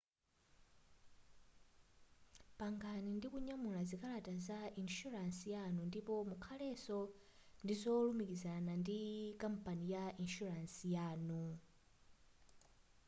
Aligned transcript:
pangani 2.59 3.09
ndikunyamula 3.17 3.81
zikalata 3.89 4.33
za 4.47 4.59
inshuransi 4.81 5.45
yanu 5.55 5.81
ndipo 5.89 6.13
mukhaleso 6.31 6.99
ndizolumikizirana 7.63 8.73
ndi 8.81 8.99
kampani 9.41 9.85
ya 9.95 10.03
inshuransi 10.23 10.85
yanu 10.95 11.41